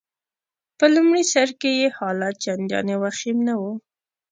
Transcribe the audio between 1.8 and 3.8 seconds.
حالت چنداني وخیم نه وو.